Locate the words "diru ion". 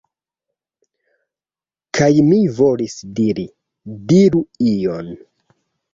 4.13-5.17